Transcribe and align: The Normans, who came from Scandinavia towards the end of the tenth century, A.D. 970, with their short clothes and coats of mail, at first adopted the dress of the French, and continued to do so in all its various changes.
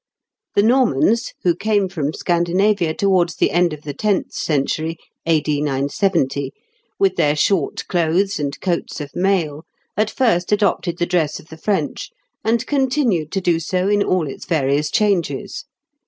The 0.55 0.63
Normans, 0.63 1.31
who 1.43 1.55
came 1.55 1.87
from 1.87 2.11
Scandinavia 2.11 2.91
towards 2.91 3.35
the 3.35 3.51
end 3.51 3.71
of 3.71 3.83
the 3.83 3.93
tenth 3.93 4.33
century, 4.33 4.97
A.D. 5.27 5.61
970, 5.61 6.51
with 6.97 7.17
their 7.17 7.35
short 7.35 7.87
clothes 7.87 8.39
and 8.39 8.59
coats 8.61 8.99
of 8.99 9.15
mail, 9.15 9.63
at 9.95 10.09
first 10.09 10.51
adopted 10.51 10.97
the 10.97 11.05
dress 11.05 11.39
of 11.39 11.49
the 11.49 11.55
French, 11.57 12.09
and 12.43 12.65
continued 12.65 13.31
to 13.33 13.41
do 13.41 13.59
so 13.59 13.87
in 13.89 14.01
all 14.01 14.27
its 14.27 14.45
various 14.47 14.89
changes. 14.89 15.65